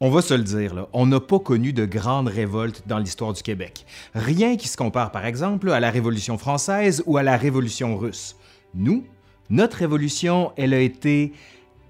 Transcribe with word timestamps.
On 0.00 0.10
va 0.10 0.22
se 0.22 0.32
le 0.32 0.44
dire, 0.44 0.86
on 0.92 1.06
n'a 1.06 1.18
pas 1.18 1.40
connu 1.40 1.72
de 1.72 1.84
grandes 1.84 2.28
révoltes 2.28 2.84
dans 2.86 3.00
l'histoire 3.00 3.32
du 3.32 3.42
Québec. 3.42 3.84
Rien 4.14 4.56
qui 4.56 4.68
se 4.68 4.76
compare 4.76 5.10
par 5.10 5.26
exemple 5.26 5.72
à 5.72 5.80
la 5.80 5.90
Révolution 5.90 6.38
française 6.38 7.02
ou 7.06 7.16
à 7.16 7.24
la 7.24 7.36
Révolution 7.36 7.96
russe. 7.96 8.36
Nous, 8.76 9.02
notre 9.50 9.78
révolution, 9.78 10.52
elle 10.56 10.72
a 10.72 10.78
été 10.78 11.32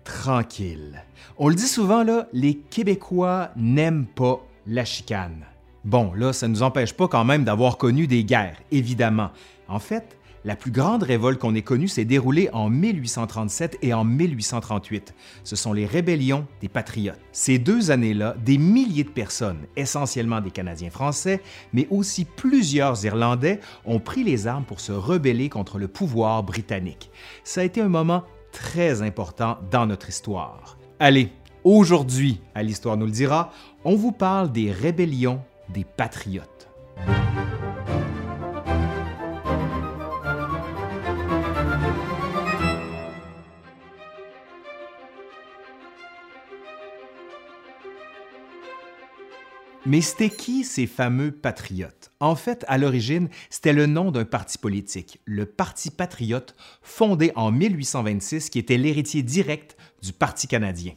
tranquille. 0.04 1.04
On 1.36 1.50
le 1.50 1.54
dit 1.54 1.68
souvent, 1.68 2.02
les 2.32 2.54
Québécois 2.54 3.50
n'aiment 3.56 4.06
pas 4.06 4.40
la 4.66 4.86
chicane. 4.86 5.44
Bon, 5.84 6.10
là, 6.14 6.32
ça 6.32 6.48
ne 6.48 6.54
nous 6.54 6.62
empêche 6.62 6.94
pas 6.94 7.08
quand 7.08 7.26
même 7.26 7.44
d'avoir 7.44 7.76
connu 7.76 8.06
des 8.06 8.24
guerres, 8.24 8.56
évidemment. 8.70 9.32
En 9.68 9.80
fait, 9.80 10.16
la 10.44 10.56
plus 10.56 10.70
grande 10.70 11.02
révolte 11.02 11.40
qu'on 11.40 11.54
ait 11.54 11.62
connue 11.62 11.88
s'est 11.88 12.04
déroulée 12.04 12.48
en 12.52 12.70
1837 12.70 13.78
et 13.82 13.92
en 13.92 14.04
1838. 14.04 15.14
Ce 15.44 15.56
sont 15.56 15.72
les 15.72 15.86
rébellions 15.86 16.46
des 16.60 16.68
Patriotes. 16.68 17.20
Ces 17.32 17.58
deux 17.58 17.90
années-là, 17.90 18.34
des 18.44 18.58
milliers 18.58 19.04
de 19.04 19.10
personnes, 19.10 19.66
essentiellement 19.76 20.40
des 20.40 20.50
Canadiens 20.50 20.90
français, 20.90 21.42
mais 21.72 21.86
aussi 21.90 22.24
plusieurs 22.24 23.04
Irlandais, 23.04 23.60
ont 23.84 24.00
pris 24.00 24.24
les 24.24 24.46
armes 24.46 24.64
pour 24.64 24.80
se 24.80 24.92
rebeller 24.92 25.48
contre 25.48 25.78
le 25.78 25.88
pouvoir 25.88 26.42
britannique. 26.42 27.10
Ça 27.44 27.62
a 27.62 27.64
été 27.64 27.80
un 27.80 27.88
moment 27.88 28.24
très 28.52 29.02
important 29.02 29.58
dans 29.70 29.86
notre 29.86 30.08
histoire. 30.08 30.78
Allez, 31.00 31.30
aujourd'hui, 31.64 32.40
à 32.54 32.62
l'Histoire 32.62 32.96
nous 32.96 33.06
le 33.06 33.12
dira, 33.12 33.52
on 33.84 33.94
vous 33.94 34.12
parle 34.12 34.50
des 34.52 34.72
rébellions 34.72 35.42
des 35.68 35.84
Patriotes. 35.84 36.68
Mais 49.88 50.02
c'était 50.02 50.28
qui 50.28 50.64
ces 50.64 50.86
fameux 50.86 51.30
patriotes? 51.30 52.10
En 52.20 52.34
fait, 52.34 52.62
à 52.68 52.76
l'origine, 52.76 53.30
c'était 53.48 53.72
le 53.72 53.86
nom 53.86 54.10
d'un 54.10 54.26
parti 54.26 54.58
politique, 54.58 55.18
le 55.24 55.46
Parti 55.46 55.90
patriote, 55.90 56.54
fondé 56.82 57.32
en 57.36 57.50
1826, 57.50 58.50
qui 58.50 58.58
était 58.58 58.76
l'héritier 58.76 59.22
direct 59.22 59.78
du 60.02 60.12
Parti 60.12 60.46
canadien. 60.46 60.92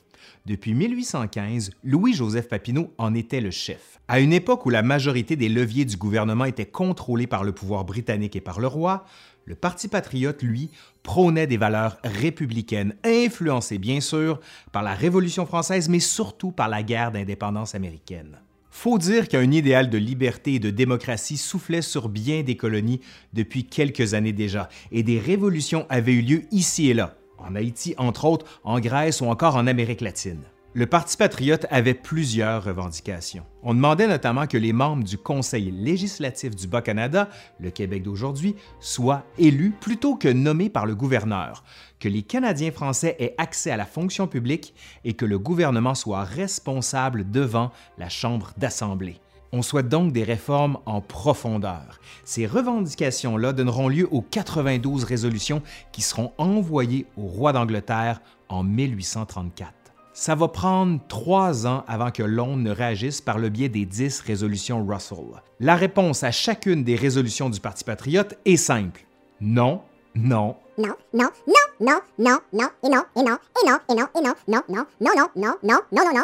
Depuis 0.45 0.73
1815, 0.73 1.71
Louis-Joseph 1.85 2.49
Papineau 2.49 2.93
en 2.97 3.15
était 3.15 3.39
le 3.39 3.49
chef. 3.49 4.01
À 4.09 4.19
une 4.19 4.33
époque 4.33 4.65
où 4.65 4.69
la 4.69 4.83
majorité 4.83 5.37
des 5.37 5.47
leviers 5.47 5.85
du 5.85 5.95
gouvernement 5.95 6.43
étaient 6.43 6.65
contrôlés 6.65 7.27
par 7.27 7.45
le 7.45 7.53
pouvoir 7.53 7.85
britannique 7.85 8.35
et 8.35 8.41
par 8.41 8.59
le 8.59 8.67
roi, 8.67 9.05
le 9.45 9.55
Parti 9.55 9.87
patriote, 9.87 10.43
lui, 10.43 10.69
prônait 11.01 11.47
des 11.47 11.55
valeurs 11.55 11.95
républicaines, 12.03 12.93
influencées 13.05 13.77
bien 13.77 14.01
sûr 14.01 14.41
par 14.73 14.83
la 14.83 14.95
Révolution 14.95 15.45
française, 15.45 15.87
mais 15.87 16.01
surtout 16.01 16.51
par 16.51 16.67
la 16.67 16.83
guerre 16.83 17.13
d'indépendance 17.13 17.73
américaine. 17.73 18.41
Faut 18.71 18.97
dire 18.97 19.27
qu'un 19.27 19.51
idéal 19.51 19.89
de 19.89 19.97
liberté 19.97 20.55
et 20.55 20.59
de 20.59 20.69
démocratie 20.69 21.37
soufflait 21.37 21.81
sur 21.81 22.09
bien 22.09 22.41
des 22.41 22.55
colonies 22.55 23.01
depuis 23.33 23.65
quelques 23.65 24.13
années 24.13 24.33
déjà, 24.33 24.69
et 24.91 25.03
des 25.03 25.19
révolutions 25.19 25.85
avaient 25.89 26.13
eu 26.13 26.21
lieu 26.21 26.43
ici 26.51 26.89
et 26.89 26.93
là, 26.93 27.17
en 27.37 27.53
Haïti 27.55 27.93
entre 27.97 28.25
autres, 28.25 28.45
en 28.63 28.79
Grèce 28.79 29.21
ou 29.21 29.25
encore 29.25 29.57
en 29.57 29.67
Amérique 29.67 30.01
latine. 30.01 30.41
Le 30.73 30.85
Parti 30.85 31.17
patriote 31.17 31.65
avait 31.69 31.93
plusieurs 31.93 32.63
revendications. 32.63 33.43
On 33.61 33.73
demandait 33.73 34.07
notamment 34.07 34.47
que 34.47 34.57
les 34.57 34.71
membres 34.71 35.03
du 35.03 35.17
Conseil 35.17 35.69
législatif 35.69 36.55
du 36.55 36.65
Bas-Canada, 36.65 37.27
le 37.59 37.71
Québec 37.71 38.03
d'aujourd'hui, 38.03 38.55
soient 38.79 39.25
élus 39.37 39.73
plutôt 39.81 40.15
que 40.15 40.29
nommés 40.29 40.69
par 40.69 40.85
le 40.85 40.95
gouverneur, 40.95 41.65
que 41.99 42.07
les 42.07 42.21
Canadiens 42.21 42.71
français 42.71 43.17
aient 43.19 43.35
accès 43.37 43.69
à 43.69 43.75
la 43.75 43.85
fonction 43.85 44.27
publique 44.27 44.73
et 45.03 45.11
que 45.11 45.25
le 45.25 45.37
gouvernement 45.37 45.93
soit 45.93 46.23
responsable 46.23 47.29
devant 47.29 47.73
la 47.97 48.07
Chambre 48.07 48.53
d'Assemblée. 48.55 49.19
On 49.51 49.63
souhaite 49.63 49.89
donc 49.89 50.13
des 50.13 50.23
réformes 50.23 50.77
en 50.85 51.01
profondeur. 51.01 51.99
Ces 52.23 52.47
revendications-là 52.47 53.51
donneront 53.51 53.89
lieu 53.89 54.07
aux 54.09 54.21
92 54.21 55.03
résolutions 55.03 55.61
qui 55.91 56.01
seront 56.01 56.31
envoyées 56.37 57.07
au 57.17 57.23
roi 57.23 57.51
d'Angleterre 57.51 58.21
en 58.47 58.63
1834 58.63 59.80
ça 60.21 60.35
va 60.35 60.47
prendre 60.47 60.99
trois 61.07 61.65
ans 61.65 61.83
avant 61.87 62.11
que 62.11 62.21
Londres 62.21 62.57
ne 62.57 62.69
réagisse 62.69 63.21
par 63.21 63.39
le 63.39 63.49
biais 63.49 63.69
des 63.69 63.87
dix 63.87 64.19
résolutions 64.19 64.85
Russell. 64.85 65.41
La 65.59 65.75
réponse 65.75 66.23
à 66.23 66.29
chacune 66.29 66.83
des 66.83 66.95
résolutions 66.95 67.49
du 67.49 67.59
Parti 67.59 67.83
patriote 67.83 68.37
est 68.45 68.55
simple. 68.55 69.03
Non, 69.41 69.81
non, 70.13 70.57
non, 70.77 70.93
non, 71.11 71.29
non, 71.55 71.65
non, 71.79 71.97
non, 72.19 72.37
non, 72.53 72.69
et 72.83 72.89
non, 72.89 73.01
et 73.15 73.23
non, 73.23 73.37
et 73.57 73.63
non, 73.65 73.77
et 73.89 73.95
non, 73.95 74.05
et 74.15 74.21
non, 74.21 74.33
non, 74.47 74.61
non, 74.67 74.83
non, 74.99 74.99
non, 74.99 75.25
non, 75.33 75.57
non, 75.57 75.57
non, 75.65 75.87
non, 75.91 76.05
non, 76.05 76.13
non, 76.13 76.23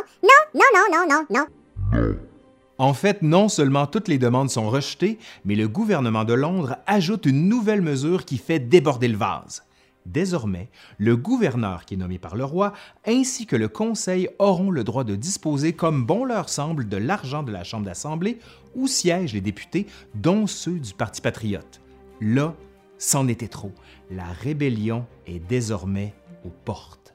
non, 0.53 0.63
non, 0.75 1.07
non, 1.07 1.25
non, 1.31 1.45
non. 1.91 2.15
En 2.77 2.93
fait, 2.93 3.23
non 3.23 3.49
seulement 3.49 3.87
toutes 3.87 4.07
les 4.07 4.19
demandes 4.19 4.51
sont 4.51 4.69
rejetées, 4.69 5.17
mais 5.43 5.55
le 5.55 5.67
gouvernement 5.67 6.23
de 6.23 6.33
Londres 6.33 6.77
ajoute 6.85 7.25
une 7.25 7.49
nouvelle 7.49 7.81
mesure 7.81 8.25
qui 8.25 8.37
fait 8.37 8.59
déborder 8.59 9.07
le 9.07 9.17
vase. 9.17 9.63
Désormais, 10.07 10.69
le 10.97 11.18
gouverneur 11.18 11.84
qui 11.84 11.95
est 11.95 11.97
nommé 11.97 12.18
par 12.18 12.38
le 12.38 12.45
roi 12.45 12.72
ainsi 13.06 13.45
que 13.45 13.57
le 13.57 13.68
conseil 13.68 14.29
auront 14.40 14.72
le 14.72 14.85
droit 14.85 15.03
de 15.03 15.16
disposer 15.16 15.73
comme 15.73 16.06
bon 16.06 16.23
leur 16.23 16.47
semble 16.47 16.88
de 16.88 16.95
l'argent 16.95 17.44
de 17.44 17.51
la 17.51 17.66
Chambre 17.66 17.85
d'Assemblée 17.85 18.40
où 18.73 18.88
siègent 18.88 19.34
les 19.34 19.41
députés, 19.41 19.85
dont 20.16 20.47
ceux 20.47 20.79
du 20.79 20.94
Parti 20.94 21.19
patriote. 21.19 21.81
Là, 22.22 22.56
c'en 22.97 23.28
était 23.28 23.50
trop. 23.50 23.73
La 24.09 24.25
rébellion 24.25 25.06
est 25.25 25.40
désormais 25.40 26.13
aux 26.45 26.53
portes. 26.63 27.13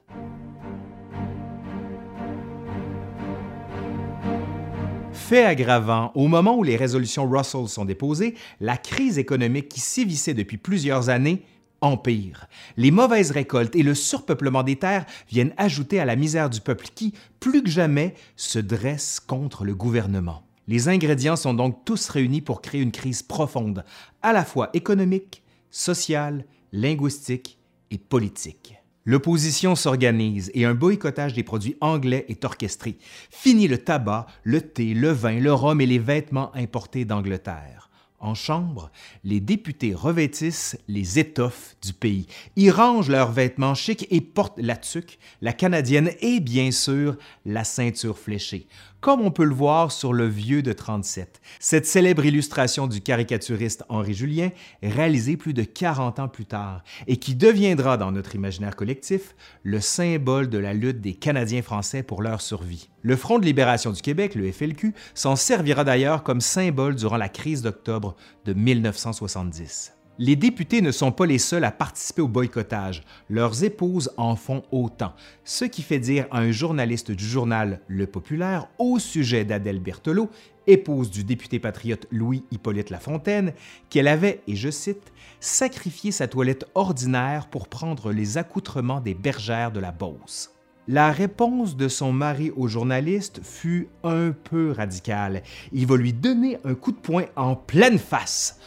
Fait 5.12 5.44
aggravant, 5.44 6.12
au 6.14 6.28
moment 6.28 6.58
où 6.58 6.62
les 6.62 6.76
résolutions 6.76 7.26
Russell 7.26 7.68
sont 7.68 7.86
déposées, 7.86 8.34
la 8.60 8.76
crise 8.76 9.18
économique 9.18 9.68
qui 9.68 9.80
sévissait 9.80 10.34
depuis 10.34 10.58
plusieurs 10.58 11.08
années 11.08 11.42
empire. 11.82 12.46
Les 12.76 12.90
mauvaises 12.90 13.30
récoltes 13.30 13.76
et 13.76 13.82
le 13.82 13.94
surpeuplement 13.94 14.62
des 14.62 14.76
terres 14.76 15.04
viennent 15.28 15.54
ajouter 15.58 16.00
à 16.00 16.04
la 16.04 16.16
misère 16.16 16.48
du 16.48 16.60
peuple 16.60 16.86
qui, 16.94 17.12
plus 17.40 17.62
que 17.62 17.70
jamais, 17.70 18.14
se 18.36 18.58
dresse 18.58 19.20
contre 19.20 19.64
le 19.64 19.74
gouvernement. 19.74 20.44
Les 20.68 20.88
ingrédients 20.88 21.36
sont 21.36 21.54
donc 21.54 21.84
tous 21.84 22.08
réunis 22.08 22.40
pour 22.40 22.62
créer 22.62 22.80
une 22.80 22.92
crise 22.92 23.22
profonde, 23.22 23.84
à 24.22 24.32
la 24.32 24.44
fois 24.44 24.70
économique, 24.72 25.42
sociale, 25.70 26.46
linguistique 26.72 27.58
et 27.90 27.98
politique. 27.98 28.76
L'opposition 29.04 29.74
s'organise 29.74 30.52
et 30.54 30.64
un 30.64 30.74
boycottage 30.74 31.34
des 31.34 31.42
produits 31.42 31.76
anglais 31.80 32.24
est 32.28 32.44
orchestré. 32.44 32.98
Fini 33.30 33.66
le 33.66 33.78
tabac, 33.78 34.26
le 34.44 34.60
thé, 34.60 34.94
le 34.94 35.10
vin, 35.10 35.40
le 35.40 35.52
rhum 35.52 35.80
et 35.80 35.86
les 35.86 35.98
vêtements 35.98 36.54
importés 36.54 37.04
d'Angleterre. 37.04 37.90
En 38.22 38.34
chambre, 38.34 38.92
les 39.24 39.40
députés 39.40 39.94
revêtissent 39.94 40.78
les 40.86 41.18
étoffes 41.18 41.74
du 41.82 41.92
pays. 41.92 42.28
Ils 42.54 42.70
rangent 42.70 43.08
leurs 43.08 43.32
vêtements 43.32 43.74
chics 43.74 44.06
et 44.10 44.20
portent 44.20 44.60
la 44.60 44.76
tuque, 44.76 45.18
la 45.40 45.52
canadienne 45.52 46.12
et 46.20 46.38
bien 46.38 46.70
sûr 46.70 47.16
la 47.44 47.64
ceinture 47.64 48.16
fléchée, 48.16 48.68
comme 49.00 49.22
on 49.22 49.32
peut 49.32 49.44
le 49.44 49.52
voir 49.52 49.90
sur 49.90 50.12
le 50.12 50.28
vieux 50.28 50.62
de 50.62 50.72
37. 50.72 51.40
Cette 51.58 51.84
célèbre 51.84 52.24
illustration 52.24 52.86
du 52.86 53.00
caricaturiste 53.00 53.82
Henri 53.88 54.14
Julien, 54.14 54.50
réalisée 54.84 55.36
plus 55.36 55.52
de 55.52 55.64
40 55.64 56.20
ans 56.20 56.28
plus 56.28 56.46
tard 56.46 56.84
et 57.08 57.16
qui 57.16 57.34
deviendra 57.34 57.96
dans 57.96 58.12
notre 58.12 58.36
imaginaire 58.36 58.76
collectif 58.76 59.34
le 59.64 59.80
symbole 59.80 60.48
de 60.48 60.58
la 60.58 60.74
lutte 60.74 61.00
des 61.00 61.14
Canadiens 61.14 61.62
français 61.62 62.04
pour 62.04 62.22
leur 62.22 62.40
survie. 62.40 62.88
Le 63.04 63.16
Front 63.16 63.40
de 63.40 63.44
libération 63.44 63.90
du 63.90 64.00
Québec, 64.00 64.36
le 64.36 64.50
FLQ, 64.52 64.94
s'en 65.14 65.34
servira 65.34 65.82
d'ailleurs 65.82 66.22
comme 66.22 66.40
symbole 66.40 66.94
durant 66.94 67.16
la 67.16 67.28
crise 67.28 67.62
d'octobre 67.62 68.11
de 68.44 68.52
1970. 68.52 69.92
Les 70.18 70.36
députés 70.36 70.82
ne 70.82 70.92
sont 70.92 71.10
pas 71.10 71.24
les 71.24 71.38
seuls 71.38 71.64
à 71.64 71.72
participer 71.72 72.20
au 72.20 72.28
boycottage, 72.28 73.02
leurs 73.30 73.64
épouses 73.64 74.10
en 74.18 74.36
font 74.36 74.62
autant, 74.70 75.14
ce 75.42 75.64
qui 75.64 75.80
fait 75.80 75.98
dire 75.98 76.26
à 76.30 76.40
un 76.40 76.50
journaliste 76.50 77.10
du 77.10 77.24
journal 77.24 77.80
Le 77.88 78.06
Populaire 78.06 78.68
au 78.78 78.98
sujet 78.98 79.46
d'Adèle 79.46 79.80
Berthelot, 79.80 80.28
épouse 80.66 81.10
du 81.10 81.24
député 81.24 81.58
patriote 81.58 82.06
Louis-Hippolyte 82.10 82.90
Lafontaine, 82.90 83.54
qu'elle 83.88 84.06
avait, 84.06 84.42
et 84.46 84.54
je 84.54 84.70
cite, 84.70 85.12
sacrifié 85.40 86.12
sa 86.12 86.28
toilette 86.28 86.66
ordinaire 86.74 87.48
pour 87.48 87.68
prendre 87.68 88.12
les 88.12 88.36
accoutrements 88.36 89.00
des 89.00 89.14
bergères 89.14 89.72
de 89.72 89.80
la 89.80 89.92
Beauce. 89.92 90.50
La 90.88 91.12
réponse 91.12 91.76
de 91.76 91.86
son 91.86 92.12
mari 92.12 92.50
au 92.56 92.66
journaliste 92.66 93.40
fut 93.44 93.88
un 94.02 94.32
peu 94.32 94.72
radicale. 94.72 95.44
Il 95.72 95.86
va 95.86 95.96
lui 95.96 96.12
donner 96.12 96.58
un 96.64 96.74
coup 96.74 96.90
de 96.90 96.96
poing 96.96 97.26
en 97.36 97.54
pleine 97.54 98.00
face. 98.00 98.58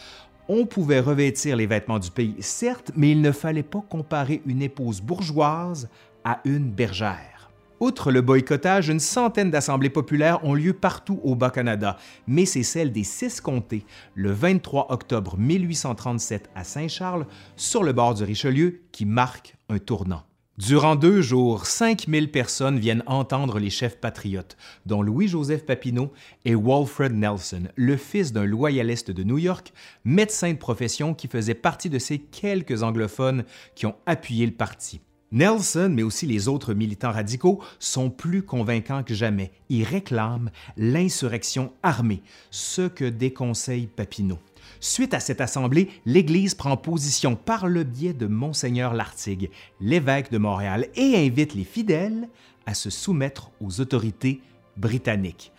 On 0.47 0.65
pouvait 0.65 1.01
revêtir 1.01 1.57
les 1.57 1.65
vêtements 1.65 1.99
du 1.99 2.11
pays, 2.11 2.37
certes, 2.39 2.91
mais 2.95 3.11
il 3.11 3.21
ne 3.21 3.33
fallait 3.33 3.63
pas 3.63 3.83
comparer 3.89 4.41
une 4.45 4.61
épouse 4.61 5.01
bourgeoise 5.01 5.89
à 6.23 6.39
une 6.45 6.71
bergère. 6.71 7.51
Outre 7.81 8.13
le 8.13 8.21
boycottage, 8.21 8.87
une 8.87 9.01
centaine 9.01 9.51
d'assemblées 9.51 9.89
populaires 9.89 10.41
ont 10.45 10.53
lieu 10.53 10.71
partout 10.71 11.19
au 11.21 11.35
Bas-Canada, 11.35 11.97
mais 12.27 12.45
c'est 12.45 12.63
celle 12.63 12.93
des 12.93 13.03
six 13.03 13.41
comtés, 13.41 13.85
le 14.13 14.31
23 14.31 14.93
octobre 14.93 15.35
1837 15.37 16.49
à 16.55 16.63
Saint-Charles, 16.63 17.27
sur 17.57 17.83
le 17.83 17.91
bord 17.91 18.13
du 18.13 18.23
Richelieu, 18.23 18.83
qui 18.93 19.05
marque 19.05 19.57
un 19.67 19.79
tournant. 19.79 20.23
Durant 20.57 20.95
deux 20.95 21.21
jours, 21.21 21.65
5000 21.65 22.31
personnes 22.31 22.79
viennent 22.79 23.03
entendre 23.07 23.59
les 23.59 23.69
chefs 23.69 23.99
patriotes, 23.99 24.55
dont 24.85 25.01
Louis-Joseph 25.01 25.65
Papineau 25.65 26.13
et 26.45 26.55
Walfred 26.55 27.11
Nelson, 27.11 27.63
le 27.75 27.97
fils 27.97 28.31
d'un 28.31 28.45
loyaliste 28.45 29.11
de 29.11 29.23
New 29.23 29.37
York, 29.37 29.73
médecin 30.05 30.53
de 30.53 30.57
profession 30.57 31.13
qui 31.13 31.27
faisait 31.27 31.55
partie 31.55 31.89
de 31.89 31.99
ces 31.99 32.19
quelques 32.19 32.83
anglophones 32.83 33.43
qui 33.75 33.85
ont 33.85 33.95
appuyé 34.05 34.45
le 34.45 34.53
parti. 34.53 35.01
Nelson, 35.33 35.91
mais 35.93 36.03
aussi 36.03 36.25
les 36.25 36.47
autres 36.47 36.73
militants 36.73 37.11
radicaux, 37.11 37.61
sont 37.77 38.09
plus 38.09 38.41
convaincants 38.41 39.03
que 39.03 39.13
jamais. 39.13 39.51
Ils 39.67 39.83
réclament 39.83 40.51
l'insurrection 40.77 41.73
armée, 41.83 42.21
ce 42.49 42.87
que 42.87 43.03
déconseille 43.03 43.87
Papineau. 43.87 44.39
Suite 44.79 45.13
à 45.13 45.19
cette 45.19 45.41
assemblée, 45.41 45.89
l'Église 46.05 46.55
prend 46.55 46.77
position 46.77 47.35
par 47.35 47.67
le 47.67 47.83
biais 47.83 48.13
de 48.13 48.27
Monseigneur 48.27 48.93
Lartigue, 48.93 49.49
l'évêque 49.79 50.31
de 50.31 50.37
Montréal, 50.37 50.87
et 50.95 51.25
invite 51.25 51.53
les 51.53 51.63
fidèles 51.63 52.29
à 52.65 52.73
se 52.73 52.89
soumettre 52.89 53.51
aux 53.61 53.81
autorités 53.81 54.41
britanniques. 54.77 55.51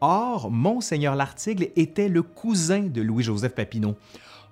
Or, 0.00 0.50
Monseigneur 0.50 1.16
Lartigue 1.16 1.72
était 1.74 2.08
le 2.08 2.22
cousin 2.22 2.82
de 2.82 3.02
Louis-Joseph 3.02 3.54
Papineau. 3.54 3.96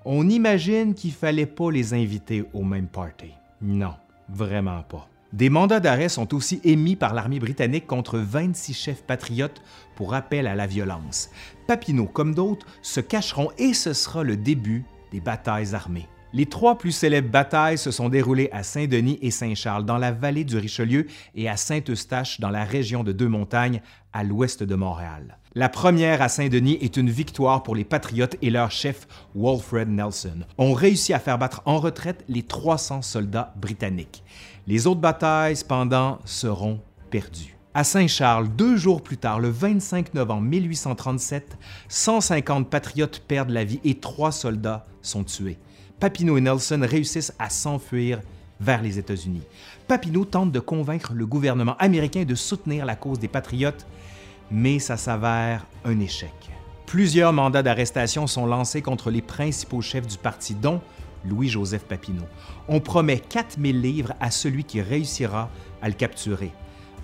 On 0.04 0.28
imagine 0.28 0.94
qu'il 0.94 1.12
fallait 1.12 1.46
pas 1.46 1.70
les 1.70 1.94
inviter 1.94 2.44
au 2.52 2.62
même 2.62 2.88
party. 2.88 3.30
Non, 3.60 3.94
vraiment 4.28 4.82
pas. 4.82 5.08
Des 5.36 5.50
mandats 5.50 5.80
d'arrêt 5.80 6.08
sont 6.08 6.32
aussi 6.32 6.62
émis 6.64 6.96
par 6.96 7.12
l'armée 7.12 7.38
britannique 7.38 7.86
contre 7.86 8.18
26 8.18 8.72
chefs 8.72 9.02
patriotes 9.02 9.60
pour 9.94 10.14
appel 10.14 10.46
à 10.46 10.54
la 10.54 10.66
violence. 10.66 11.28
Papineau, 11.66 12.06
comme 12.06 12.34
d'autres, 12.34 12.66
se 12.80 13.00
cacheront 13.00 13.50
et 13.58 13.74
ce 13.74 13.92
sera 13.92 14.22
le 14.22 14.38
début 14.38 14.84
des 15.12 15.20
batailles 15.20 15.74
armées. 15.74 16.08
Les 16.32 16.46
trois 16.46 16.76
plus 16.76 16.92
célèbres 16.92 17.30
batailles 17.30 17.78
se 17.78 17.90
sont 17.90 18.08
déroulées 18.08 18.50
à 18.52 18.62
Saint-Denis 18.62 19.18
et 19.22 19.30
Saint-Charles, 19.30 19.84
dans 19.84 19.98
la 19.98 20.12
vallée 20.12 20.44
du 20.44 20.58
Richelieu, 20.58 21.06
et 21.34 21.48
à 21.48 21.56
Saint-Eustache, 21.56 22.40
dans 22.40 22.50
la 22.50 22.64
région 22.64 23.04
de 23.04 23.12
Deux-Montagnes, 23.12 23.80
à 24.12 24.24
l'ouest 24.24 24.62
de 24.62 24.74
Montréal. 24.74 25.38
La 25.54 25.68
première 25.68 26.20
à 26.20 26.28
Saint-Denis 26.28 26.78
est 26.80 26.96
une 26.96 27.10
victoire 27.10 27.62
pour 27.62 27.74
les 27.74 27.84
Patriotes 27.84 28.36
et 28.42 28.50
leur 28.50 28.70
chef 28.70 29.06
Walfred 29.34 29.88
Nelson. 29.88 30.40
On 30.58 30.72
réussit 30.72 31.14
à 31.14 31.18
faire 31.18 31.38
battre 31.38 31.62
en 31.64 31.78
retraite 31.78 32.24
les 32.28 32.42
300 32.42 33.02
soldats 33.02 33.54
britanniques. 33.56 34.22
Les 34.66 34.86
autres 34.86 35.00
batailles, 35.00 35.56
cependant, 35.56 36.18
seront 36.24 36.80
perdues. 37.10 37.56
À 37.72 37.84
Saint-Charles, 37.84 38.48
deux 38.48 38.76
jours 38.76 39.02
plus 39.02 39.18
tard, 39.18 39.38
le 39.38 39.50
25 39.50 40.14
novembre 40.14 40.42
1837, 40.42 41.58
150 41.88 42.68
patriotes 42.70 43.20
perdent 43.20 43.50
la 43.50 43.64
vie 43.64 43.80
et 43.84 43.98
trois 43.98 44.32
soldats 44.32 44.86
sont 45.02 45.24
tués. 45.24 45.58
Papineau 45.98 46.36
et 46.36 46.42
Nelson 46.42 46.80
réussissent 46.82 47.32
à 47.38 47.48
s'enfuir 47.48 48.20
vers 48.60 48.82
les 48.82 48.98
États-Unis. 48.98 49.42
Papineau 49.88 50.26
tente 50.26 50.52
de 50.52 50.60
convaincre 50.60 51.14
le 51.14 51.26
gouvernement 51.26 51.76
américain 51.78 52.24
de 52.24 52.34
soutenir 52.34 52.84
la 52.84 52.96
cause 52.96 53.18
des 53.18 53.28
patriotes, 53.28 53.86
mais 54.50 54.78
ça 54.78 54.98
s'avère 54.98 55.66
un 55.84 55.98
échec. 56.00 56.34
Plusieurs 56.84 57.32
mandats 57.32 57.62
d'arrestation 57.62 58.26
sont 58.26 58.46
lancés 58.46 58.82
contre 58.82 59.10
les 59.10 59.22
principaux 59.22 59.80
chefs 59.80 60.06
du 60.06 60.18
parti, 60.18 60.54
dont 60.54 60.82
Louis-Joseph 61.24 61.84
Papineau. 61.84 62.24
On 62.68 62.80
promet 62.80 63.18
4000 63.18 63.80
livres 63.80 64.12
à 64.20 64.30
celui 64.30 64.64
qui 64.64 64.82
réussira 64.82 65.50
à 65.80 65.88
le 65.88 65.94
capturer. 65.94 66.52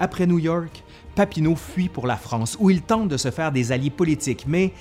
Après 0.01 0.27
New 0.27 0.39
York, 0.39 0.85
Papineau 1.15 1.57
fuit 1.57 1.89
pour 1.89 2.07
la 2.07 2.17
France, 2.17 2.57
où 2.61 2.71
il 2.71 2.83
tente 2.83 3.09
de 3.09 3.17
se 3.17 3.31
faire 3.31 3.53
des 3.53 3.73
alliés 3.73 3.91
politiques, 3.91 4.45
mais 4.47 4.73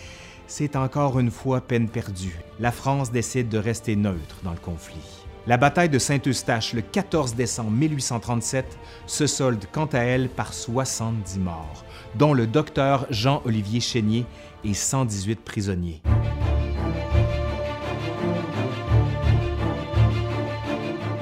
c'est 0.51 0.75
encore 0.75 1.17
une 1.17 1.31
fois 1.31 1.61
peine 1.61 1.87
perdue. 1.87 2.37
La 2.59 2.73
France 2.73 3.09
décide 3.09 3.47
de 3.47 3.57
rester 3.57 3.95
neutre 3.95 4.35
dans 4.43 4.51
le 4.51 4.57
conflit. 4.57 4.99
La 5.47 5.55
bataille 5.55 5.87
de 5.87 5.97
Saint-Eustache 5.97 6.73
le 6.73 6.81
14 6.81 7.35
décembre 7.35 7.71
1837 7.71 8.77
se 9.07 9.27
solde 9.27 9.65
quant 9.71 9.85
à 9.85 9.99
elle 9.99 10.27
par 10.27 10.53
70 10.53 11.39
morts, 11.39 11.85
dont 12.15 12.33
le 12.33 12.47
docteur 12.47 13.07
Jean-Olivier 13.09 13.79
Chénier 13.79 14.25
et 14.65 14.73
118 14.73 15.39
prisonniers. 15.39 16.01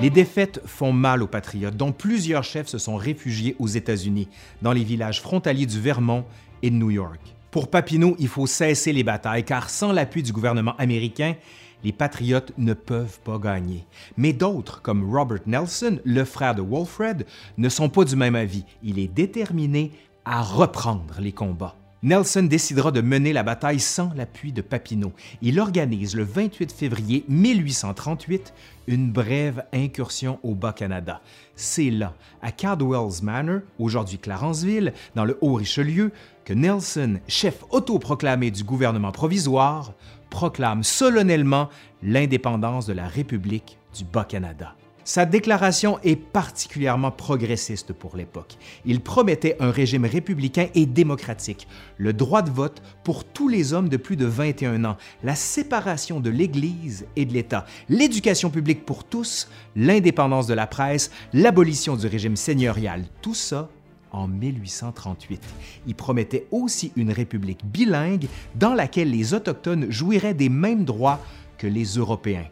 Les 0.02 0.10
défaites 0.10 0.60
font 0.66 0.92
mal 0.92 1.22
aux 1.22 1.28
patriotes, 1.28 1.78
dont 1.78 1.92
plusieurs 1.92 2.44
chefs 2.44 2.68
se 2.68 2.80
sont 2.80 2.96
réfugiés 2.96 3.56
aux 3.60 3.68
États-Unis, 3.68 4.28
dans 4.64 4.74
les 4.74 4.84
villages 4.84 5.22
frontaliers 5.22 5.68
du 5.68 5.80
Vermont 5.80 6.26
et 6.64 6.72
de 6.72 6.76
New 6.76 6.90
York. 6.90 7.36
Pour 7.52 7.70
Papineau, 7.70 8.16
il 8.20 8.28
faut 8.28 8.46
cesser 8.46 8.94
les 8.94 9.04
batailles, 9.04 9.44
car 9.44 9.72
sans 9.72 9.92
l'appui 9.92 10.22
du 10.22 10.32
gouvernement 10.32 10.76
américain, 10.78 11.36
les 11.84 11.92
patriotes 11.92 12.54
ne 12.60 12.74
peuvent 12.74 13.20
pas 13.22 13.40
gagner. 13.40 13.88
Mais 14.18 14.34
d'autres, 14.34 14.84
comme 14.84 15.12
Robert 15.12 15.40
Nelson, 15.48 16.00
le 16.04 16.26
frère 16.26 16.54
de 16.54 16.62
Walfred, 16.62 17.26
ne 17.58 17.70
sont 17.70 17.90
pas 17.90 18.06
du 18.06 18.16
même 18.16 18.36
avis. 18.36 18.66
Il 18.84 19.00
est 19.00 19.08
déterminé 19.08 19.92
à 20.26 20.44
reprendre 20.44 21.16
les 21.20 21.32
combats. 21.32 21.76
Nelson 22.02 22.44
décidera 22.44 22.92
de 22.92 23.02
mener 23.02 23.34
la 23.34 23.44
bataille 23.44 23.82
sans 23.82 24.14
l'appui 24.16 24.54
de 24.54 24.62
Papineau. 24.62 25.12
Il 25.42 25.60
organise 25.60 26.16
le 26.16 26.24
28 26.24 26.72
février 26.72 27.26
1838 27.28 28.54
une 28.88 29.12
brève 29.12 29.66
incursion 29.74 30.40
au 30.44 30.56
Bas-Canada. 30.56 31.22
C'est 31.56 31.90
là, 31.90 32.14
à 32.42 32.54
Cardwell's 32.54 33.22
Manor, 33.22 33.62
aujourd'hui 33.80 34.18
Clarenceville, 34.18 34.94
dans 35.16 35.26
le 35.26 35.38
Haut-Richelieu, 35.42 36.14
que 36.46 36.54
Nelson, 36.54 37.20
chef 37.28 37.66
autoproclamé 37.70 38.50
du 38.50 38.64
gouvernement 38.64 39.12
provisoire, 39.12 39.92
proclame 40.30 40.84
solennellement 40.84 41.68
l'indépendance 42.02 42.86
de 42.86 42.94
la 42.94 43.10
République 43.10 43.78
du 43.94 44.06
Bas-Canada. 44.06 44.74
Sa 45.10 45.26
déclaration 45.26 45.98
est 46.04 46.16
particulièrement 46.16 47.10
progressiste 47.10 47.94
pour 47.94 48.16
l'époque. 48.16 48.60
Il 48.86 49.02
promettait 49.02 49.58
un 49.60 49.72
régime 49.72 50.06
républicain 50.06 50.68
et 50.76 50.86
démocratique, 50.86 51.68
le 51.98 52.14
droit 52.14 52.44
de 52.44 52.52
vote 52.52 52.84
pour 53.04 53.24
tous 53.24 53.48
les 53.48 53.74
hommes 53.74 53.90
de 53.90 53.98
plus 53.98 54.18
de 54.18 54.28
21 54.28 54.86
ans, 54.86 54.98
la 55.24 55.34
séparation 55.34 56.20
de 56.20 56.30
l'Église 56.30 57.08
et 57.16 57.26
de 57.26 57.34
l'État, 57.34 57.66
l'éducation 57.90 58.52
publique 58.52 58.86
pour 58.86 59.04
tous, 59.04 59.50
l'indépendance 59.76 60.46
de 60.46 60.54
la 60.54 60.68
presse, 60.68 61.10
l'abolition 61.34 61.96
du 61.96 62.06
régime 62.06 62.36
seigneurial, 62.36 63.04
tout 63.24 63.34
ça 63.34 63.68
en 64.12 64.28
1838. 64.28 65.42
Il 65.88 65.96
promettait 65.96 66.46
aussi 66.52 66.92
une 66.96 67.12
république 67.12 67.66
bilingue 67.66 68.28
dans 68.54 68.76
laquelle 68.76 69.10
les 69.10 69.34
Autochtones 69.34 69.90
jouiraient 69.90 70.36
des 70.36 70.50
mêmes 70.50 70.86
droits 70.86 71.20
que 71.58 71.66
les 71.66 71.96
Européens. 71.96 72.46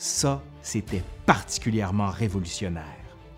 Ça, 0.00 0.44
c'était 0.62 1.02
particulièrement 1.26 2.10
révolutionnaire. 2.10 2.84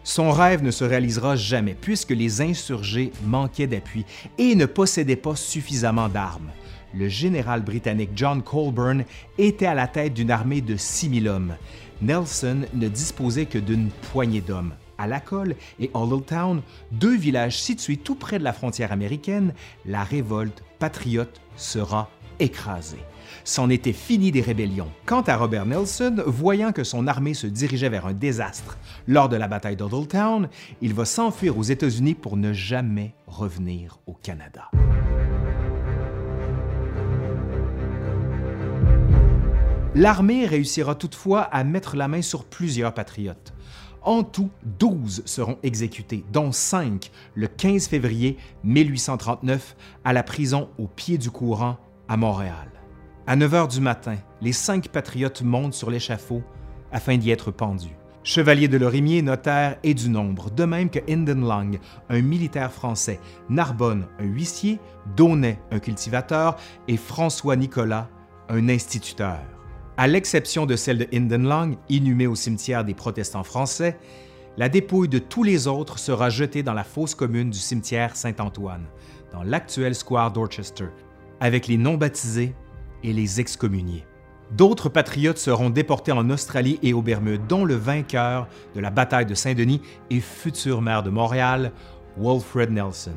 Son 0.05 0.31
rêve 0.31 0.63
ne 0.63 0.71
se 0.71 0.85
réalisera 0.85 1.35
jamais 1.35 1.75
puisque 1.75 2.11
les 2.11 2.43
insurgés 2.43 3.13
manquaient 3.25 3.67
d'appui 3.67 4.05
et 4.37 4.55
ne 4.55 4.67
possédaient 4.67 5.17
pas 5.17 5.37
suffisamment 5.37 6.11
d'armes. 6.11 6.51
Le 6.93 7.09
général 7.09 7.63
britannique 7.63 8.11
John 8.15 8.43
Colborne 8.43 9.05
était 9.39 9.65
à 9.65 9.75
la 9.75 9.89
tête 9.89 10.13
d'une 10.13 10.31
armée 10.31 10.61
de 10.61 10.77
6000 10.77 11.29
hommes. 11.29 11.57
Nelson 12.03 12.67
ne 12.75 12.89
disposait 12.89 13.47
que 13.47 13.59
d'une 13.59 13.89
poignée 14.13 14.43
d'hommes. 14.43 14.75
À 14.99 15.07
Lacolle 15.07 15.57
et 15.79 15.91
Town, 16.27 16.61
deux 16.93 17.17
villages 17.17 17.59
situés 17.59 17.97
tout 17.97 18.17
près 18.17 18.39
de 18.39 18.45
la 18.45 18.53
frontière 18.53 18.93
américaine, 18.93 19.55
la 19.87 20.05
révolte 20.05 20.63
patriote 20.79 21.41
sera 21.57 22.11
écrasée. 22.39 23.03
C'en 23.45 23.71
était 23.71 23.93
fini 23.93 24.31
des 24.31 24.41
rébellions. 24.41 24.91
Quant 25.07 25.23
à 25.23 25.37
Robert 25.37 25.67
Nelson, 25.67 26.17
voyant 26.27 26.73
que 26.73 26.85
son 26.85 27.07
armée 27.07 27.35
se 27.35 27.47
dirigeait 27.47 27.89
vers 27.89 28.07
un 28.07 28.13
désastre 28.13 28.79
lors 29.07 29.29
de 29.29 29.37
la 29.37 29.49
bataille 29.49 29.77
Town, 29.77 30.49
il 30.81 30.95
va 30.95 31.05
s'enfuir 31.05 31.59
aux 31.59 31.63
États-Unis 31.63 32.15
pour 32.15 32.37
ne 32.37 32.53
jamais 32.53 33.15
revenir 33.27 33.99
au 34.07 34.15
Canada. 34.15 34.71
L'armée 39.95 40.47
réussira 40.47 40.95
toutefois 40.95 41.43
à 41.43 41.65
mettre 41.65 41.97
la 41.97 42.07
main 42.07 42.23
sur 42.23 42.45
plusieurs 42.45 42.95
patriotes. 42.95 43.53
En 44.03 44.23
tout, 44.23 44.51
12 44.79 45.23
seront 45.27 45.59
exécutés, 45.63 46.25
dont 46.33 46.53
5 46.53 47.11
le 47.35 47.49
15 47.49 47.89
février 47.89 48.39
1839 48.65 49.77
à 50.05 50.13
la 50.13 50.23
prison 50.23 50.69
au 50.79 50.87
pied 50.87 51.19
du 51.19 51.31
courant 51.31 51.77
à 52.09 52.17
Montréal. 52.17 52.80
À 53.27 53.37
9 53.37 53.55
heures 53.55 53.69
du 53.69 53.81
matin, 53.81 54.17
les 54.41 54.53
cinq 54.53 54.89
patriotes 54.89 55.43
montent 55.43 55.75
sur 55.75 55.91
l'échafaud 55.91 56.43
afin 56.91 57.17
d'y 57.17 57.31
être 57.31 57.51
pendus. 57.51 57.97
Chevalier 58.23 58.67
de 58.67 58.77
Lorimier, 58.77 59.23
notaire 59.23 59.77
et 59.83 59.95
du 59.95 60.09
nombre, 60.09 60.51
de 60.51 60.65
même 60.65 60.91
que 60.91 60.99
Hinden 61.09 61.47
Lang, 61.47 61.79
un 62.09 62.23
militaire 62.23 62.73
français, 62.73 63.21
Narbonne, 63.49 64.07
un 64.19 64.25
huissier, 64.25 64.79
Daunet, 65.17 65.59
un 65.71 65.79
cultivateur, 65.79 66.57
et 66.89 66.97
François 66.97 67.57
Nicolas, 67.57 68.09
un 68.49 68.69
instituteur. 68.69 69.39
À 69.97 70.07
l'exception 70.07 70.67
de 70.67 70.77
celle 70.77 70.99
de 70.99 71.07
Hinden 71.13 71.47
Lang, 71.47 71.77
inhumée 71.89 72.27
au 72.27 72.35
cimetière 72.35 72.85
des 72.85 72.95
protestants 72.95 73.45
français, 73.45 73.99
la 74.57 74.69
dépouille 74.69 75.09
de 75.09 75.19
tous 75.19 75.43
les 75.43 75.67
autres 75.67 75.99
sera 75.99 76.31
jetée 76.31 76.63
dans 76.63 76.75
la 76.75 76.85
fosse 76.85 77.15
commune 77.15 77.51
du 77.51 77.59
cimetière 77.59 78.17
Saint-Antoine, 78.17 78.87
dans 79.33 79.43
l'actuel 79.43 79.95
square 79.95 80.33
Dorchester, 80.33 80.89
avec 81.41 81.69
les 81.69 81.77
non-baptisés 81.77 82.55
et 83.05 83.13
les 83.13 83.41
excommuniés. 83.41 84.07
D'autres 84.53 84.89
patriotes 84.89 85.39
seront 85.39 85.71
déportés 85.71 86.13
en 86.13 86.29
Australie 86.29 86.79
et 86.83 86.93
aux 86.93 87.03
Bermudes, 87.03 87.47
dont 87.47 87.65
le 87.65 87.77
vainqueur 87.77 88.49
de 88.75 88.81
la 88.81 88.91
bataille 88.91 89.27
de 89.27 89.35
Saint-Denis 89.35 89.81
et 90.11 90.21
futur 90.21 90.83
maire 90.83 91.05
de 91.05 91.11
Montréal, 91.11 91.73
Wilfred 92.19 92.71
Nelson. 92.71 93.15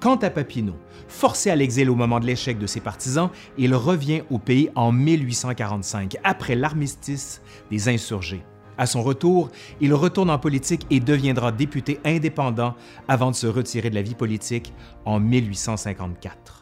Quant 0.00 0.16
à 0.16 0.30
Papineau, 0.30 0.76
forcé 1.08 1.50
à 1.50 1.56
l'exil 1.56 1.90
au 1.90 1.94
moment 1.94 2.20
de 2.20 2.26
l'échec 2.26 2.58
de 2.58 2.66
ses 2.66 2.80
partisans, 2.80 3.30
il 3.58 3.74
revient 3.74 4.22
au 4.30 4.38
pays 4.38 4.70
en 4.74 4.92
1845, 4.92 6.16
après 6.24 6.54
l'armistice 6.54 7.42
des 7.70 7.88
insurgés. 7.88 8.42
À 8.78 8.86
son 8.86 9.02
retour, 9.02 9.50
il 9.80 9.92
retourne 9.92 10.30
en 10.30 10.38
politique 10.38 10.86
et 10.90 11.00
deviendra 11.00 11.52
député 11.52 12.00
indépendant 12.04 12.74
avant 13.06 13.30
de 13.30 13.36
se 13.36 13.46
retirer 13.46 13.90
de 13.90 13.94
la 13.94 14.02
vie 14.02 14.14
politique 14.14 14.72
en 15.04 15.20
1854. 15.20 16.61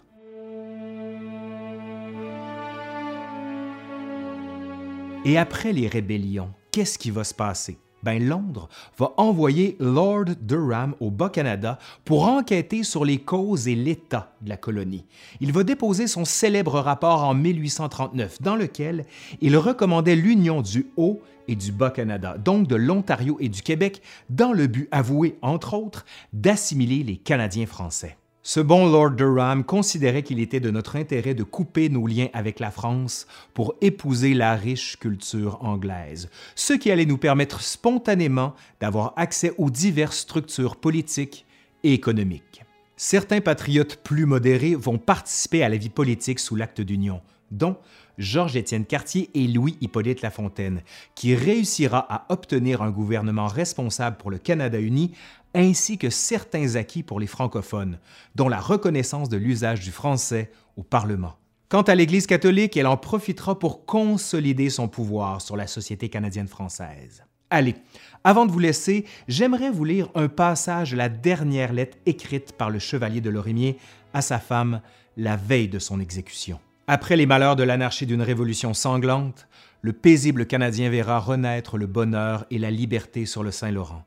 Et 5.26 5.36
après 5.36 5.74
les 5.74 5.86
rébellions, 5.86 6.50
qu'est-ce 6.72 6.98
qui 6.98 7.10
va 7.10 7.24
se 7.24 7.34
passer? 7.34 7.78
Ben, 8.02 8.26
Londres 8.26 8.70
va 8.96 9.12
envoyer 9.18 9.76
Lord 9.78 10.24
Durham 10.40 10.94
au 10.98 11.10
Bas-Canada 11.10 11.78
pour 12.06 12.26
enquêter 12.26 12.82
sur 12.84 13.04
les 13.04 13.18
causes 13.18 13.68
et 13.68 13.74
l'état 13.74 14.32
de 14.40 14.48
la 14.48 14.56
colonie. 14.56 15.04
Il 15.42 15.52
va 15.52 15.62
déposer 15.62 16.06
son 16.06 16.24
célèbre 16.24 16.80
rapport 16.80 17.24
en 17.24 17.34
1839 17.34 18.40
dans 18.40 18.56
lequel 18.56 19.04
il 19.42 19.58
recommandait 19.58 20.16
l'union 20.16 20.62
du 20.62 20.86
Haut 20.96 21.20
et 21.48 21.54
du 21.54 21.70
Bas-Canada, 21.70 22.38
donc 22.38 22.66
de 22.66 22.76
l'Ontario 22.76 23.36
et 23.40 23.50
du 23.50 23.60
Québec, 23.60 24.00
dans 24.30 24.54
le 24.54 24.68
but 24.68 24.88
avoué, 24.90 25.36
entre 25.42 25.74
autres, 25.74 26.06
d'assimiler 26.32 27.02
les 27.02 27.18
Canadiens 27.18 27.66
français. 27.66 28.16
Ce 28.42 28.58
bon 28.58 28.90
Lord 28.90 29.10
Durham 29.10 29.64
considérait 29.64 30.22
qu'il 30.22 30.40
était 30.40 30.60
de 30.60 30.70
notre 30.70 30.96
intérêt 30.96 31.34
de 31.34 31.42
couper 31.42 31.90
nos 31.90 32.06
liens 32.06 32.28
avec 32.32 32.58
la 32.58 32.70
France 32.70 33.26
pour 33.52 33.74
épouser 33.82 34.32
la 34.32 34.56
riche 34.56 34.96
culture 34.96 35.62
anglaise, 35.62 36.30
ce 36.54 36.72
qui 36.72 36.90
allait 36.90 37.04
nous 37.04 37.18
permettre 37.18 37.60
spontanément 37.60 38.54
d'avoir 38.80 39.12
accès 39.16 39.52
aux 39.58 39.68
diverses 39.68 40.20
structures 40.20 40.76
politiques 40.76 41.44
et 41.84 41.92
économiques. 41.92 42.64
Certains 42.96 43.42
patriotes 43.42 43.96
plus 43.96 44.24
modérés 44.24 44.74
vont 44.74 44.96
participer 44.96 45.62
à 45.62 45.68
la 45.68 45.76
vie 45.76 45.90
politique 45.90 46.40
sous 46.40 46.56
l'acte 46.56 46.80
d'union, 46.80 47.20
dont 47.50 47.76
Georges-Étienne 48.20 48.84
Cartier 48.84 49.30
et 49.34 49.46
Louis-Hippolyte 49.48 50.20
Lafontaine, 50.22 50.82
qui 51.14 51.34
réussira 51.34 52.06
à 52.08 52.26
obtenir 52.32 52.82
un 52.82 52.90
gouvernement 52.90 53.46
responsable 53.46 54.18
pour 54.18 54.30
le 54.30 54.38
Canada 54.38 54.78
uni 54.78 55.12
ainsi 55.54 55.98
que 55.98 56.10
certains 56.10 56.76
acquis 56.76 57.02
pour 57.02 57.20
les 57.20 57.26
francophones, 57.26 57.98
dont 58.34 58.48
la 58.48 58.60
reconnaissance 58.60 59.28
de 59.28 59.36
l'usage 59.36 59.80
du 59.80 59.90
français 59.90 60.50
au 60.76 60.82
Parlement. 60.82 61.36
Quant 61.68 61.82
à 61.82 61.94
l'Église 61.94 62.26
catholique, 62.26 62.76
elle 62.76 62.86
en 62.86 62.96
profitera 62.96 63.58
pour 63.58 63.84
consolider 63.86 64.70
son 64.70 64.88
pouvoir 64.88 65.40
sur 65.40 65.56
la 65.56 65.66
société 65.66 66.08
canadienne-française. 66.08 67.22
Allez, 67.48 67.74
avant 68.22 68.46
de 68.46 68.52
vous 68.52 68.58
laisser, 68.58 69.04
j'aimerais 69.28 69.70
vous 69.70 69.84
lire 69.84 70.08
un 70.14 70.28
passage 70.28 70.92
de 70.92 70.96
la 70.96 71.08
dernière 71.08 71.72
lettre 71.72 71.98
écrite 72.06 72.52
par 72.52 72.70
le 72.70 72.78
chevalier 72.78 73.20
de 73.20 73.30
Lorimier 73.30 73.76
à 74.14 74.22
sa 74.22 74.38
femme 74.38 74.80
la 75.16 75.36
veille 75.36 75.68
de 75.68 75.78
son 75.78 76.00
exécution. 76.00 76.60
Après 76.86 77.16
les 77.16 77.26
malheurs 77.26 77.56
de 77.56 77.62
l'anarchie 77.62 78.06
d'une 78.06 78.22
révolution 78.22 78.74
sanglante, 78.74 79.46
le 79.82 79.92
paisible 79.92 80.46
Canadien 80.46 80.90
verra 80.90 81.18
renaître 81.18 81.78
le 81.78 81.86
bonheur 81.86 82.46
et 82.50 82.58
la 82.58 82.70
liberté 82.70 83.26
sur 83.26 83.42
le 83.42 83.50
Saint-Laurent. 83.50 84.04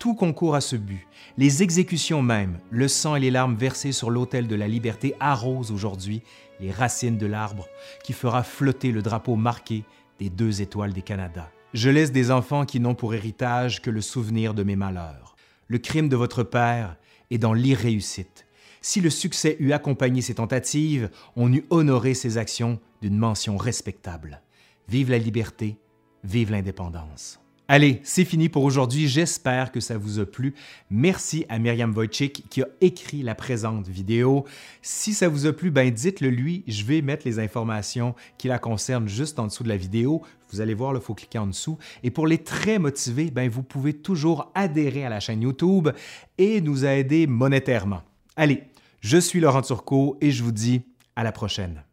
Tout 0.00 0.14
concourt 0.14 0.54
à 0.54 0.62
ce 0.62 0.76
but. 0.76 1.06
Les 1.36 1.62
exécutions 1.62 2.22
même, 2.22 2.58
le 2.70 2.88
sang 2.88 3.16
et 3.16 3.20
les 3.20 3.30
larmes 3.30 3.54
versés 3.54 3.92
sur 3.92 4.08
l'autel 4.08 4.48
de 4.48 4.54
la 4.54 4.66
liberté 4.66 5.14
arrosent 5.20 5.72
aujourd'hui 5.72 6.22
les 6.58 6.70
racines 6.70 7.18
de 7.18 7.26
l'arbre 7.26 7.68
qui 8.02 8.14
fera 8.14 8.42
flotter 8.42 8.92
le 8.92 9.02
drapeau 9.02 9.36
marqué 9.36 9.84
des 10.18 10.30
deux 10.30 10.62
étoiles 10.62 10.94
des 10.94 11.02
Canada. 11.02 11.50
Je 11.74 11.90
laisse 11.90 12.12
des 12.12 12.30
enfants 12.30 12.64
qui 12.64 12.80
n'ont 12.80 12.94
pour 12.94 13.12
héritage 13.12 13.82
que 13.82 13.90
le 13.90 14.00
souvenir 14.00 14.54
de 14.54 14.62
mes 14.62 14.74
malheurs. 14.74 15.36
Le 15.68 15.76
crime 15.76 16.08
de 16.08 16.16
votre 16.16 16.44
père 16.44 16.96
est 17.30 17.36
dans 17.36 17.52
l'irréussite. 17.52 18.46
Si 18.80 19.02
le 19.02 19.10
succès 19.10 19.58
eût 19.60 19.72
accompagné 19.72 20.22
ses 20.22 20.36
tentatives, 20.36 21.10
on 21.36 21.52
eût 21.52 21.66
honoré 21.68 22.14
ses 22.14 22.38
actions 22.38 22.80
d'une 23.02 23.18
mention 23.18 23.58
respectable. 23.58 24.40
Vive 24.88 25.10
la 25.10 25.18
liberté, 25.18 25.76
vive 26.24 26.52
l'indépendance. 26.52 27.39
Allez, 27.72 28.00
c'est 28.02 28.24
fini 28.24 28.48
pour 28.48 28.64
aujourd'hui. 28.64 29.06
J'espère 29.06 29.70
que 29.70 29.78
ça 29.78 29.96
vous 29.96 30.18
a 30.18 30.26
plu. 30.26 30.54
Merci 30.90 31.46
à 31.48 31.60
Myriam 31.60 31.96
Wojcik 31.96 32.48
qui 32.50 32.62
a 32.62 32.66
écrit 32.80 33.22
la 33.22 33.36
présente 33.36 33.86
vidéo. 33.86 34.44
Si 34.82 35.14
ça 35.14 35.28
vous 35.28 35.46
a 35.46 35.52
plu, 35.52 35.70
ben 35.70 35.88
dites-le 35.88 36.30
lui. 36.30 36.64
Je 36.66 36.84
vais 36.84 37.00
mettre 37.00 37.24
les 37.24 37.38
informations 37.38 38.16
qui 38.38 38.48
la 38.48 38.58
concernent 38.58 39.06
juste 39.06 39.38
en 39.38 39.46
dessous 39.46 39.62
de 39.62 39.68
la 39.68 39.76
vidéo. 39.76 40.20
Vous 40.50 40.60
allez 40.60 40.74
voir, 40.74 40.96
il 40.96 41.00
faut 41.00 41.14
cliquer 41.14 41.38
en 41.38 41.46
dessous. 41.46 41.78
Et 42.02 42.10
pour 42.10 42.26
les 42.26 42.38
très 42.38 42.80
motivés, 42.80 43.30
ben 43.30 43.48
vous 43.48 43.62
pouvez 43.62 43.92
toujours 43.92 44.50
adhérer 44.56 45.04
à 45.04 45.08
la 45.08 45.20
chaîne 45.20 45.42
YouTube 45.42 45.90
et 46.38 46.60
nous 46.60 46.84
aider 46.84 47.28
monétairement. 47.28 48.02
Allez, 48.34 48.64
je 49.00 49.16
suis 49.16 49.38
Laurent 49.38 49.62
Turcot 49.62 50.16
et 50.20 50.32
je 50.32 50.42
vous 50.42 50.50
dis 50.50 50.82
à 51.14 51.22
la 51.22 51.30
prochaine. 51.30 51.84